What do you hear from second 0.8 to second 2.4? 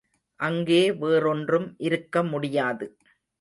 வேறொன்றும் இருக்க